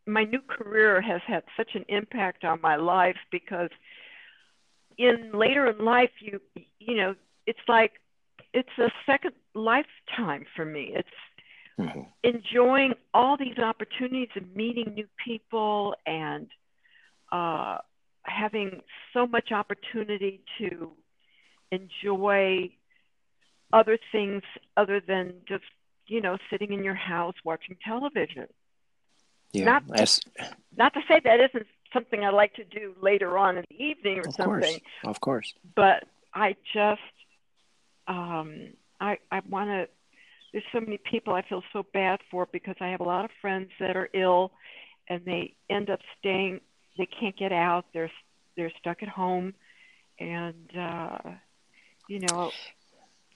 [0.06, 3.70] My new career has had such an impact on my life because
[4.98, 6.40] in later in life, you
[6.80, 7.16] you know,
[7.48, 7.94] it's like
[8.54, 10.92] it's a second lifetime for me.
[10.94, 11.08] It's
[11.80, 12.08] Mhm.
[12.24, 16.48] enjoying all these opportunities of meeting new people and
[17.32, 17.80] uh,
[18.24, 18.82] having
[19.12, 20.96] so much opportunity to
[21.72, 22.70] enjoy
[23.72, 24.44] other things
[24.78, 25.64] other than just
[26.08, 28.48] you know sitting in your house watching television
[29.52, 30.22] Yeah, Not- as
[30.78, 34.20] not to say that isn't something i like to do later on in the evening
[34.20, 35.54] or of something course, of course.
[35.76, 37.02] but i just
[38.08, 39.88] um i i want to
[40.54, 43.32] there's so many people i feel so bad for because i have a lot of
[43.42, 44.52] friends that are ill
[45.10, 46.62] and they end up staying
[46.98, 48.12] they can't get out they're
[48.56, 49.54] they're stuck at home.
[50.20, 51.18] And uh
[52.08, 52.52] you know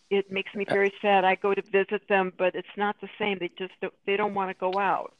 [0.09, 1.25] it makes me very sad.
[1.25, 3.37] I go to visit them but it's not the same.
[3.39, 5.13] They just don't, they don't want to go out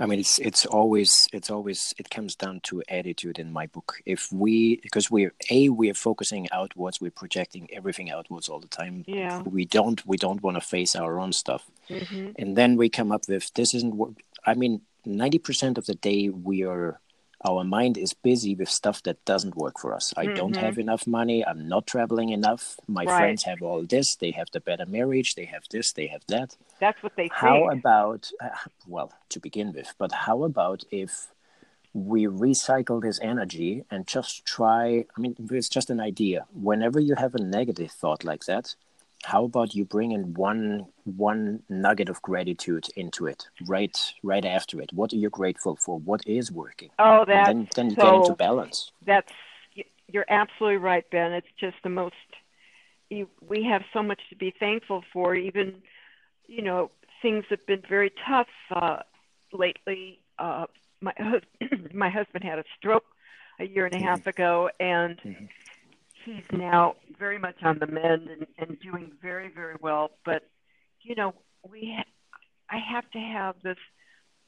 [0.00, 4.00] I mean, it's it's always it's always it comes down to attitude in my book.
[4.04, 9.04] If we because we're a we're focusing outwards, we're projecting everything outwards all the time.
[9.06, 12.88] yeah We don't we don't want to face our own stuff, hmm and then we
[12.88, 14.10] come up with this isn't what
[14.46, 14.80] I mean.
[15.06, 16.98] Ninety percent of the day we are
[17.44, 20.14] our mind is busy with stuff that doesn't work for us.
[20.16, 20.60] I don't Mhm.
[20.66, 21.44] have enough money.
[21.46, 22.78] I'm not traveling enough.
[22.88, 23.18] My Right.
[23.18, 24.16] friends have all this.
[24.16, 25.34] They have the better marriage.
[25.34, 25.92] They have this.
[25.92, 26.56] They have that.
[26.80, 27.34] that's what they say.
[27.34, 28.48] How think about, uh,
[28.86, 31.32] well, to begin with, but how about if
[31.94, 35.04] we recycle this energy and just try?
[35.16, 36.46] I mean, it's just an idea.
[36.52, 38.74] Whenever you have a negative thought like that,
[39.24, 44.80] how about you bring in one one nugget of gratitude into it right right after
[44.80, 44.92] it?
[44.92, 45.98] What are you grateful for?
[45.98, 46.90] What is working?
[46.98, 48.90] Oh and then then you so get into balance.
[49.04, 49.32] that's
[50.06, 51.32] you're absolutely right ben.
[51.32, 52.14] It's just the most
[53.10, 55.82] you, we have so much to be thankful for even
[56.46, 56.90] you know
[57.22, 58.98] things have been very tough uh,
[59.52, 60.20] lately.
[60.38, 60.66] Uh,
[61.00, 63.04] my hus- my husband had a stroke
[63.60, 65.48] a year and a half ago and Mhm.
[66.24, 70.10] He's now very much on the mend and, and doing very very well.
[70.24, 70.42] But
[71.02, 71.34] you know
[71.70, 72.04] we ha-
[72.70, 73.78] i have to have this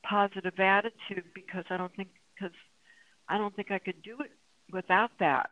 [0.03, 2.55] positive attitude because i don't think because
[3.29, 4.31] i don't think i could do it
[4.73, 5.51] without that.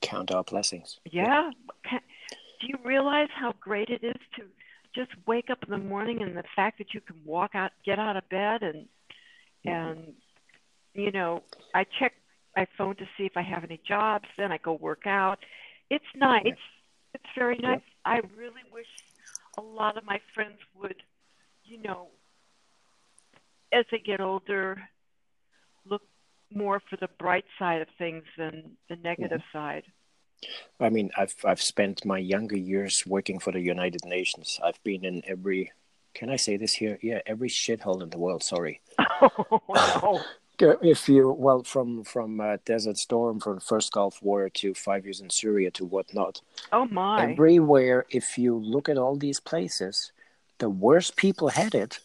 [0.00, 0.98] Count our blessings.
[1.10, 1.50] Yeah.
[1.88, 2.00] Ca-
[2.60, 4.42] Do you realize how great it is to
[4.94, 7.98] just wake up in the morning and the fact that you can walk out, get
[7.98, 8.86] out of bed, and
[9.66, 9.68] mm-hmm.
[9.68, 10.12] and
[10.94, 11.42] you know,
[11.74, 12.12] I check
[12.56, 14.26] my phone to see if I have any jobs.
[14.36, 15.38] Then I go work out.
[15.90, 16.42] It's nice.
[16.46, 16.52] Yeah.
[17.14, 17.72] It's very Yeah.
[17.72, 17.82] nice.
[18.04, 18.86] I really wish
[19.58, 21.02] a lot of my friends would,
[21.64, 22.08] you know,
[23.72, 24.88] as they get older,
[25.86, 26.02] look
[26.50, 29.84] more for the bright side of things than the negative side.
[30.80, 34.58] I mean, I've I've spent my younger years working for the United Nations.
[34.62, 35.72] I've been in every.
[36.14, 36.98] Can I say this here?
[37.00, 38.42] Yeah, every shithole in the world.
[38.42, 38.80] Sorry.
[39.22, 40.20] Oh no.
[40.58, 45.20] If you well, from from uh, Desert Storm, from first Gulf War to five years
[45.20, 46.40] in Syria to whatnot,
[46.72, 47.22] Oh my.
[47.22, 48.06] everywhere.
[48.10, 50.12] If you look at all these places,
[50.58, 51.98] the worse people had it,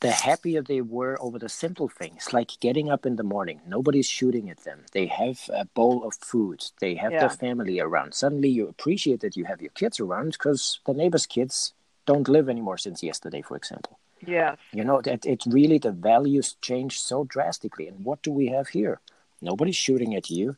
[0.00, 3.60] the happier they were over the simple things, like getting up in the morning.
[3.66, 4.86] Nobody's shooting at them.
[4.92, 6.64] They have a bowl of food.
[6.80, 7.20] They have Yeah.
[7.20, 8.14] their family around.
[8.14, 11.74] Suddenly, you appreciate that you have your kids around because the neighbor's kids
[12.06, 13.98] don't live anymore since yesterday, for example.
[14.26, 14.58] Yes.
[14.72, 17.88] You know that it really the values change so drastically.
[17.88, 19.00] And what do we have here?
[19.40, 20.56] Nobody's shooting at you.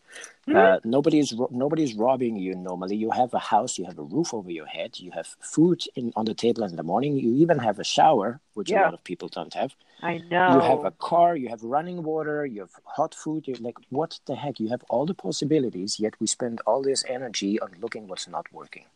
[0.48, 0.56] Mhm.
[0.56, 2.54] Uh, nobody's ro- nobody's robbing you.
[2.54, 5.84] Normally, you have a house, you have a roof over your head, you have food
[5.94, 7.12] in on the table in the morning.
[7.18, 9.74] You even have a shower, which a lot of people don't have.
[10.02, 10.54] I know.
[10.54, 13.46] You have a car, you have running water, you have hot food.
[13.46, 14.58] You're like, what the heck?
[14.58, 18.46] You have all the possibilities, yet we spend all this energy on looking what's not
[18.50, 18.86] working.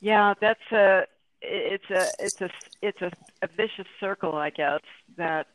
[0.00, 1.06] Yeah, that's a
[1.46, 2.50] it's a it's a
[2.82, 3.10] it's a,
[3.42, 4.80] a vicious circle, I guess.
[5.16, 5.46] That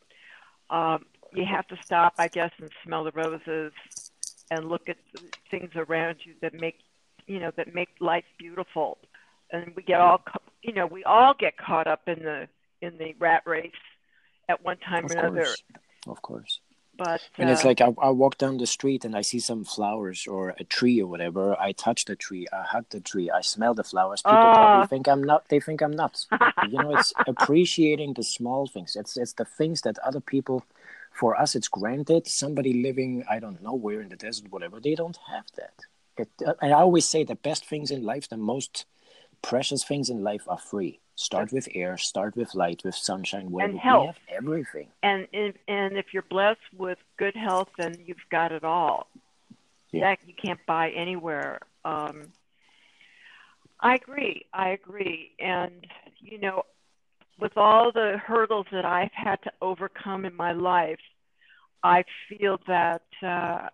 [0.69, 3.73] um, you have to stop, I guess, and smell the roses
[4.49, 6.79] and look at the things around you that make
[7.27, 8.97] you know that make life beautiful.
[9.51, 10.21] And we get all
[10.63, 12.47] you know we all get caught up in the
[12.81, 13.71] in the rat race
[14.49, 15.43] at one time Of or another.
[15.43, 15.63] course.
[16.07, 16.60] of course.
[17.03, 19.63] But And it's uh, like I, I walk down the street and I see some
[19.75, 21.43] flowers or a tree or whatever.
[21.67, 24.21] I touch the tree, I hug the tree, I smell the flowers.
[24.21, 24.57] People Ah.
[24.59, 25.41] probably think I'm not.
[25.49, 26.27] They think I'm nuts.
[26.69, 28.95] you know, it's appreciating the small things.
[29.01, 30.57] It's it's the things that other people,
[31.19, 32.27] for us, it's granted.
[32.27, 35.75] Somebody living, I don't know where in the desert, whatever, they don't have that.
[36.21, 38.85] It, uh, and I always say the best things in life, the most
[39.41, 40.99] precious things in life, are free.
[41.15, 43.77] Start with air, start with light, with sunshine, whatever.
[43.77, 44.15] health.
[44.27, 44.87] We have everything.
[45.03, 49.07] and if, and if you're blessed with good health, then you've got it all.
[49.91, 50.01] Yeah.
[50.01, 51.59] That you can't buy anywhere.
[51.83, 52.31] Um,
[53.79, 54.45] I agree.
[54.53, 55.31] I agree.
[55.39, 55.85] And
[56.19, 56.63] you know,
[57.39, 60.99] with all the hurdles that I've had to overcome in my life,
[61.83, 63.69] I feel that uh,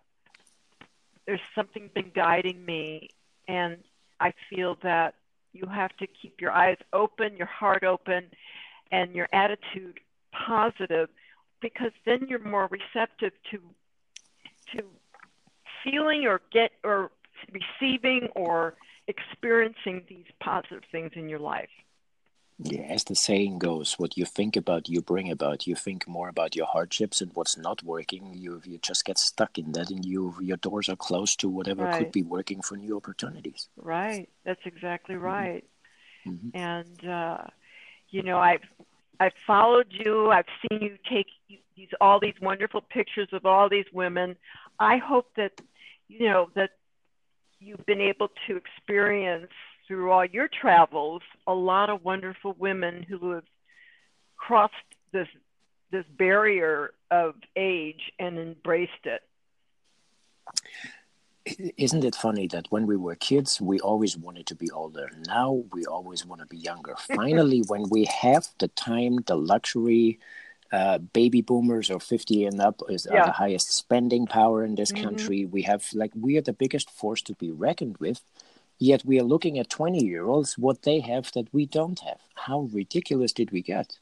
[1.26, 3.10] there's something been guiding me,
[3.46, 3.78] and
[4.18, 5.14] I feel that
[5.52, 8.30] you have to keep your eyes open, your heart open,
[8.90, 10.00] and your attitude
[10.32, 11.08] positive,
[11.60, 13.60] because then you're more receptive to
[14.76, 14.84] to
[15.82, 17.10] feeling or get or
[17.52, 18.74] receiving or
[19.06, 21.70] experiencing these positive things in your life.
[22.60, 25.66] Yeah, as the saying goes, what you think about, you bring about.
[25.68, 28.34] You think more about your hardships and what's not working.
[28.34, 31.84] You you just get stuck in that, and you your doors are closed to whatever
[31.84, 31.98] Right.
[31.98, 33.68] could be working for new opportunities.
[33.76, 34.28] Right.
[34.44, 35.64] That's exactly right.
[36.26, 36.50] Mhm.
[36.52, 37.44] And uh,
[38.10, 38.66] you know, I've
[39.20, 40.30] I've followed you.
[40.32, 41.28] I've seen you take
[41.76, 44.36] these all these wonderful pictures of all these women.
[44.80, 45.60] I hope that
[46.08, 46.70] you know that
[47.60, 49.52] you've been able to experience
[49.88, 53.44] through all your travels a lot of wonderful women who have
[54.36, 54.74] crossed
[55.12, 55.26] this
[55.90, 59.22] this barrier of age and embraced it.
[61.78, 65.08] Isn't it funny that when we were kids, we always wanted to be older?
[65.26, 66.94] Now we always want to be younger.
[66.98, 70.18] Finally, when we have the time, the luxury,
[70.70, 73.24] uh, baby boomers or 50 and up is are Yeah.
[73.24, 75.02] the highest spending power in this Mhm.
[75.02, 75.46] country.
[75.46, 78.20] We have, like, we are the biggest force to be reckoned with.
[78.78, 82.20] Yet we are looking at 20 year olds, what they have that we don't have.
[82.34, 83.98] How ridiculous did we get?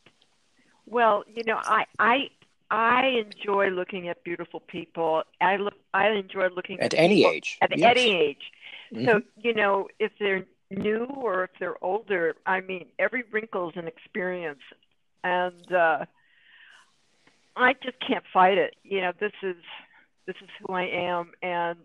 [0.86, 2.30] Well, you know, I I
[2.70, 5.22] I enjoy looking at beautiful people.
[5.40, 7.58] I look I enjoy looking At at any age.
[7.60, 7.96] at yes.
[7.96, 8.52] any age.
[8.92, 9.04] Mhm.
[9.06, 13.76] So, you know, if they're new or if they're older, I mean, every wrinkle is
[13.76, 14.62] an experience.
[15.24, 16.04] And uh
[17.56, 18.76] I just can't fight it.
[18.84, 19.56] You know, this is
[20.26, 21.78] this is who I am and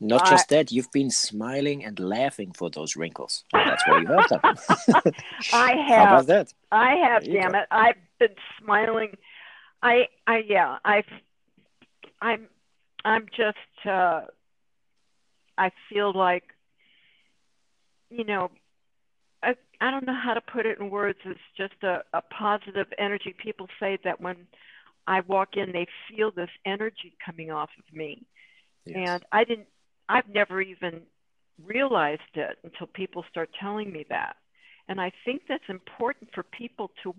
[0.00, 3.44] Not I- just that, you've been smiling and laughing for those wrinkles.
[3.52, 4.40] That's why you have them.
[5.52, 6.08] I have.
[6.08, 6.54] How about that?
[6.72, 7.58] I have, damn go.
[7.58, 7.66] it.
[7.70, 9.16] I've been smiling.
[9.82, 11.02] I, I, yeah, I,
[12.20, 12.48] I'm,
[13.04, 14.22] I'm just, uh,
[15.58, 16.44] I feel like,
[18.10, 18.50] you know,
[19.42, 21.18] I, I don't know how to put it in words.
[21.24, 23.34] It's just a, a positive energy.
[23.36, 24.46] People say that when
[25.06, 28.26] I walk in, they feel this energy coming off of me.
[28.86, 28.96] Yes.
[28.96, 29.66] And I didn't,
[30.10, 31.02] I've never even
[31.64, 34.36] realized it until people start telling me that.
[34.88, 37.14] And I think that's important for people to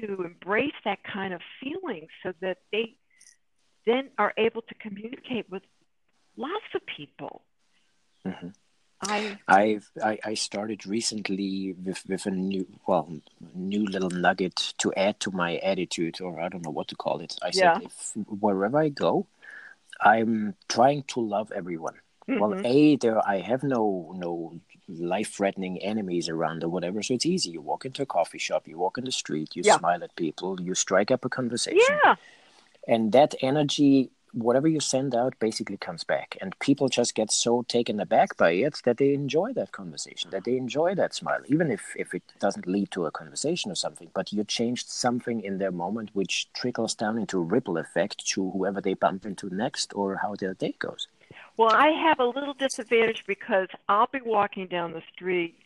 [0.00, 2.96] to embrace that kind of feeling so that they
[3.86, 5.62] then are able to communicate with
[6.36, 7.42] lots of people.
[8.26, 8.54] Mhm.
[9.00, 13.08] I I've I, I started recently with with a new well
[13.54, 17.20] new little nugget to add to my attitude or I don't know what to call
[17.20, 17.36] it.
[17.42, 17.78] I Yeah.
[17.78, 19.26] said if wherever I go,
[20.00, 21.94] I'm trying to love everyone.
[22.26, 22.64] Well, Mhm.
[22.64, 27.50] a there I have no no life threatening enemies around or whatever, so it's easy.
[27.50, 29.78] You walk into a coffee shop, you walk in the street, you Yeah.
[29.78, 32.16] smile at people, you strike up a conversation, yeah,
[32.86, 36.36] and that energy whatever you send out basically comes back.
[36.40, 40.44] And people just get so taken aback by it that they enjoy that conversation that
[40.44, 40.62] they mm-hmm.
[40.62, 44.10] enjoy that smile even if if it doesn't lead to a conversation or something.
[44.14, 48.50] But you changed something in their moment which trickles down into a ripple effect to
[48.50, 51.08] whoever they bump into next or how their day goes.
[51.56, 55.56] Well, I have a little disadvantage because I'll be walking down the street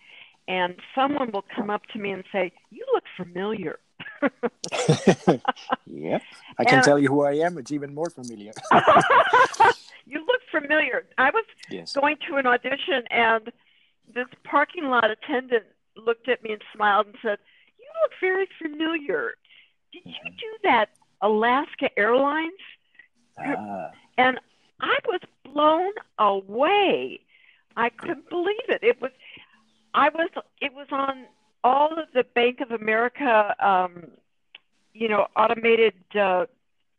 [0.48, 3.79] and someone will come up to me and say, "You look familiar."
[5.87, 6.18] yeah
[6.58, 8.52] i can And- tell you who i am it's even more familiar
[10.06, 11.04] you look familiar.
[11.18, 13.50] I was yes going to an audition and
[14.14, 15.64] this parking lot attendant
[15.96, 17.38] looked at me and smiled and said,
[17.79, 19.35] "You look very familiar.
[19.92, 22.52] Did you do that Alaska Airlines?"
[23.38, 24.38] ah, And
[24.81, 27.20] I was blown away.
[27.77, 28.81] I couldn't believe it.
[28.83, 29.12] It was,
[29.94, 30.29] I was,
[30.60, 31.25] it was on
[31.65, 34.08] all of the Bank of America, um,
[34.94, 36.46] you know, automated uh,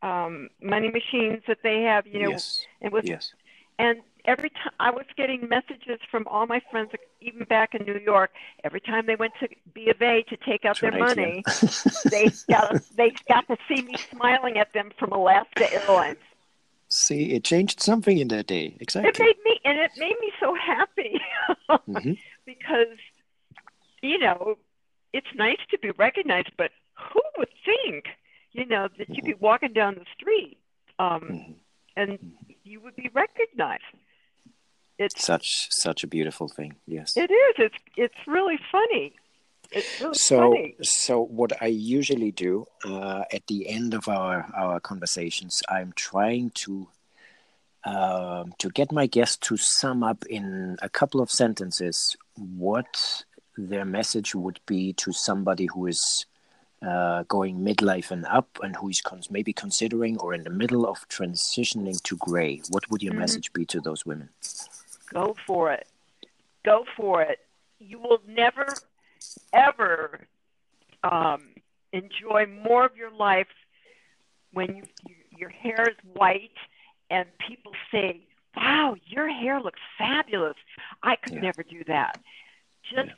[0.02, 2.08] um, money machines that they have.
[2.08, 3.34] You know, yes it was, yes
[3.80, 6.92] and every time I was getting messages from all my friends,
[7.22, 8.32] even back in New York,
[8.64, 11.44] every time they went to B of A to take out their money,
[12.06, 16.18] they got they got to see me smiling at them from Alaska Airlines.
[16.90, 18.78] See, it changed something in that day.
[18.80, 19.10] Exactly.
[19.10, 21.20] It made me, and it made me so happy
[21.70, 22.14] mm-hmm.
[22.46, 22.98] because,
[24.04, 24.58] you know,
[25.14, 28.06] it's nice to be recognized, but who would think,
[28.52, 29.44] you know, that you'd be mm-hmm.
[29.44, 30.58] walking down the street
[31.00, 31.52] um, mm-hmm.
[31.96, 32.34] and
[32.64, 33.84] you would be recognized?
[35.00, 36.76] It's such such a beautiful thing.
[36.86, 37.56] Yes, it is.
[37.58, 39.16] It's it's really funny.
[39.74, 40.76] Really so funny.
[40.84, 46.52] so what I usually do uh, at the end of our our conversations, I'm trying
[46.66, 46.88] to
[47.84, 53.24] uh, to get my guests to sum up in a couple of sentences what
[53.58, 56.26] their message would be to somebody who is
[56.86, 60.86] uh, going midlife and up and who is cons- maybe considering or in the middle
[60.86, 62.62] of transitioning to gray.
[62.70, 63.22] What would your mm-hmm.
[63.22, 64.30] message be to those women?
[65.14, 65.88] Go for it.
[66.66, 67.40] Go for it.
[67.80, 68.68] You will never,
[69.54, 70.22] ever
[71.04, 71.50] um,
[71.92, 73.48] enjoy more of your life
[74.52, 76.52] when you, you, your hair is white
[77.10, 78.22] and people say,
[78.56, 80.56] "Wow, your hair looks fabulous."
[81.02, 81.42] I could yeah.
[81.42, 82.20] never do that.
[82.84, 83.12] Just.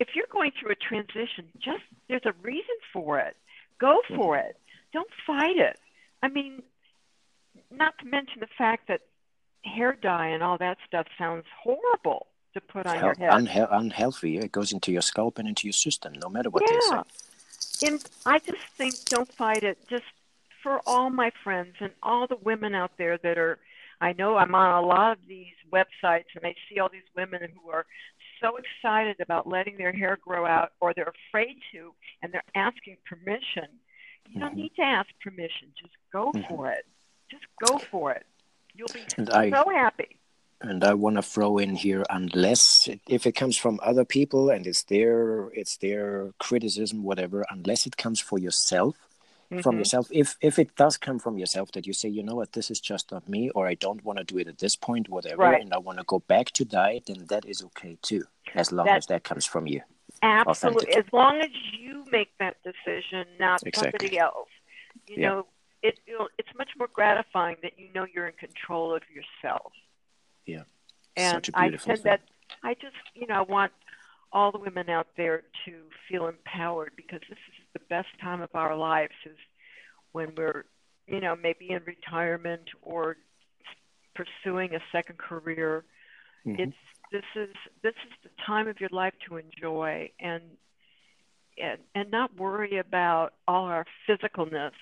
[0.00, 3.36] If you're going through a transition, just there's a reason for it.
[3.78, 4.56] Go for it.
[4.92, 5.78] Don't fight it.
[6.22, 6.62] I mean,
[7.70, 9.02] not to mention the fact that
[9.64, 13.30] hair dye and all that stuff sounds horrible to put on your head.
[13.30, 14.38] Unhe- unhealthy.
[14.38, 16.76] It goes into your scalp and into your system, no matter what yeah.
[16.76, 17.88] they say.
[17.88, 19.78] And I just think don't fight it.
[19.88, 20.04] Just
[20.62, 23.58] for all my friends and all the women out there that are
[24.00, 27.40] I know I'm on a lot of these websites and I see all these women
[27.62, 27.84] who are
[28.40, 32.96] so excited about letting their hair grow out or they're afraid to and they're asking
[33.08, 33.68] permission.
[34.26, 34.40] You mm-hmm.
[34.40, 35.68] don't need to ask permission.
[35.80, 36.54] Just go mm-hmm.
[36.54, 36.84] for it.
[37.30, 38.26] Just go for it.
[38.74, 40.16] You'll be and so I, happy.
[40.60, 44.66] And I want to throw in here, unless if it comes from other people and
[44.66, 48.96] it's their it's their criticism, whatever, unless it comes for yourself,
[49.50, 49.60] mm-hmm.
[49.60, 50.08] from yourself.
[50.10, 52.80] If if it does come from yourself that you say, you know what, this is
[52.80, 55.60] just not me, or I don't want to do it at this point, whatever, right.
[55.60, 58.24] and I want to go back to diet, then that is okay too,
[58.54, 59.82] as long that, as that comes from you.
[60.22, 61.06] Absolutely, authentic.
[61.06, 63.90] as long as you make that decision, not exactly.
[63.98, 64.48] somebody else.
[65.08, 65.28] You yeah.
[65.28, 65.46] know,
[65.82, 65.98] it
[66.38, 69.72] it's much more gratifying that you know you're in control of yourself.
[70.46, 70.62] Yeah,
[71.16, 71.96] and I said thing.
[72.04, 72.20] that
[72.62, 73.72] I just you know I want
[74.32, 75.72] all the women out there to
[76.08, 79.36] feel empowered because this is the best time of our lives is
[80.12, 80.64] when we're
[81.06, 83.16] you know maybe in retirement or
[84.14, 85.84] pursuing a second career.
[86.46, 86.62] Mm-hmm.
[86.62, 86.76] It's
[87.12, 90.42] this is this is the time of your life to enjoy and
[91.60, 94.72] and, and not worry about all our physicalness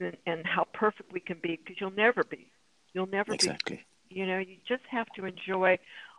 [0.00, 2.50] and, and how perfect we can be because you'll never be.
[2.92, 3.84] You'll never exactly.
[4.08, 4.16] be.
[4.16, 5.78] You know, you just have to enjoy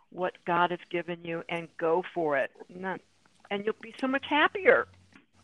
[0.09, 2.51] what God has given you and go for it.
[2.73, 3.01] And, that,
[3.49, 4.87] and you'll be so much happier.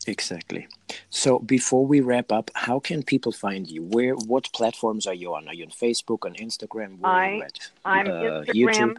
[0.07, 0.67] Exactly.
[1.09, 3.83] So before we wrap up, how can people find you?
[3.83, 5.47] Where, what platforms are you on?
[5.47, 6.99] Are you on Facebook, on Instagram?
[6.99, 7.41] Where I,
[7.85, 8.95] I'm uh, Instagram.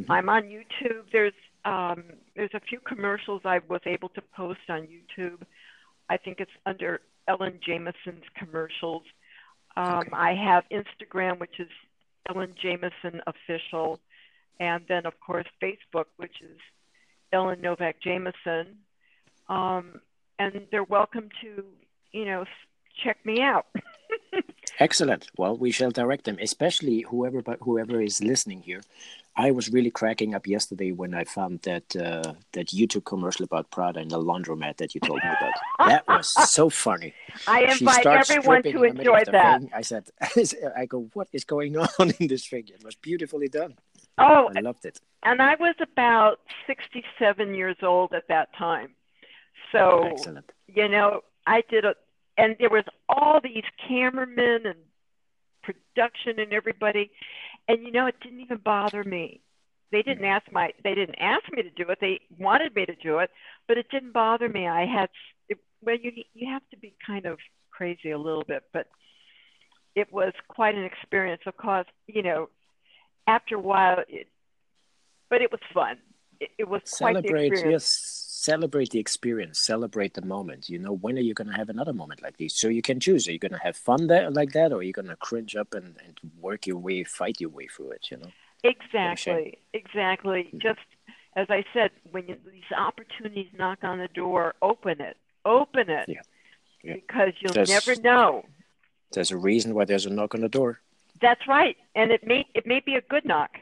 [0.00, 0.12] Mm-hmm.
[0.12, 1.04] I'm on YouTube.
[1.12, 1.32] There's
[1.64, 2.04] um,
[2.36, 5.42] there's a few commercials I was able to post on YouTube.
[6.08, 9.02] I think it's under Ellen Jameson's commercials.
[9.76, 10.10] Um, okay.
[10.12, 11.68] I have Instagram, which is
[12.28, 13.98] Ellen Jameson Official,
[14.60, 16.58] and then of course Facebook, which is
[17.32, 18.78] Ellen Novak Jamison.
[19.48, 20.00] Um,
[20.38, 21.64] and they're welcome to,
[22.12, 22.44] you know,
[23.02, 23.66] check me out.
[24.78, 25.28] Excellent.
[25.36, 28.82] Well, we shall direct them, especially whoever whoever is listening here.
[29.38, 33.70] I was really cracking up yesterday when I found that uh, that YouTube commercial about
[33.70, 35.88] Prada and the laundromat that you told me about.
[35.90, 37.14] that was so funny.
[37.46, 39.60] I invite everyone to enjoy that.
[39.60, 39.70] Thing.
[39.74, 40.04] I said,
[40.76, 42.64] I go, what is going on in this thing?
[42.68, 43.76] It was beautifully done.
[44.18, 45.00] Oh, I loved it.
[45.22, 48.94] And I was about 67 years old at that time.
[49.72, 50.50] So, Excellent.
[50.66, 51.94] you know, I did a,
[52.38, 54.78] and there was all these cameramen and
[55.62, 57.10] production and everybody
[57.68, 59.40] and you know it didn't even bother me.
[59.90, 60.28] They didn't mm.
[60.28, 61.98] ask my they didn't ask me to do it.
[62.00, 63.30] They wanted me to do it
[63.66, 64.68] but it didn't bother me.
[64.68, 65.08] I had
[65.48, 67.38] it, well you you have to be kind of
[67.70, 68.86] crazy a little bit but
[69.94, 72.48] it was quite an experience of course you know
[73.26, 74.28] after a while it
[75.28, 75.98] but it was fun.
[76.38, 80.68] It, it was celebrate quite the yes celebrate the experience, celebrate the moment.
[80.68, 82.54] You know, when are you going to have another moment like this?
[82.54, 83.26] So you can choose.
[83.26, 85.56] Are you going to have fun there like that, or are you going to cringe
[85.56, 88.06] up and, and work your way, fight your way through it?
[88.10, 88.30] You know.
[88.62, 89.58] Exactly.
[89.72, 90.42] Exactly.
[90.44, 90.58] Mm-hmm.
[90.58, 90.86] Just
[91.34, 95.16] as I said, when you, these opportunities knock on the door, open it.
[95.44, 96.08] Open it.
[96.08, 96.22] Yeah.
[96.82, 96.94] yeah.
[96.94, 98.44] Because you'll there's, never know.
[99.12, 100.80] There's a reason why there's a knock on the door.
[101.20, 103.52] That's right, and it may it may be a good knock.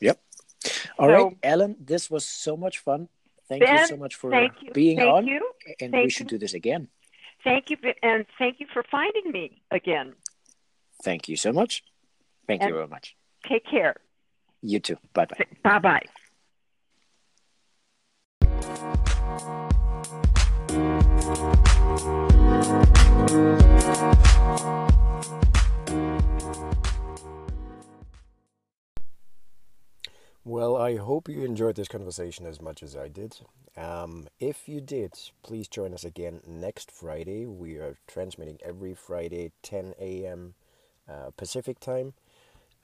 [0.00, 0.20] Yep.
[0.98, 3.08] All right, So- Ellen, this was so much fun.
[3.48, 4.72] Thank you so much for thank you.
[4.72, 5.50] being Thank on, you.
[5.80, 6.36] and Thank we should you.
[6.36, 6.88] do this again.
[7.42, 10.14] Thank you, and thank you for finding me again.
[11.02, 11.84] Thank you so much.
[12.46, 13.16] Thank And- you very much.
[13.46, 13.96] Take care.
[14.62, 14.96] You too.
[15.12, 15.44] Bye bye.
[15.62, 16.02] Bye bye.
[30.46, 33.34] Well, I hope you enjoyed this conversation as much as I did.
[33.78, 37.46] Um, if you did, please join us again next Friday.
[37.46, 40.52] We are transmitting every Friday, 10 a.m.
[41.08, 42.12] Uh, Pacific time.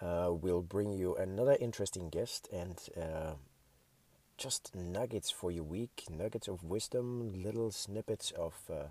[0.01, 3.33] Uh, we'll bring you another interesting guest and uh,
[4.39, 8.85] just nuggets for your week, nuggets of wisdom, little snippets of uh,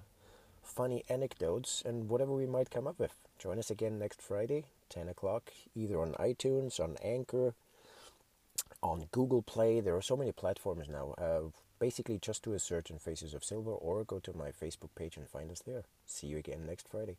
[0.62, 3.16] funny anecdotes, and whatever we might come up with.
[3.40, 7.56] Join us again next Friday, 10 o'clock, either on iTunes, on Anchor
[8.82, 9.80] on Google Play.
[9.80, 11.14] There are so many platforms now.
[11.18, 11.50] Uh,
[11.80, 15.18] basically, just do a search in Faces of Silver or go to my Facebook page
[15.18, 15.84] and find us there.
[16.06, 17.18] See you again next Friday.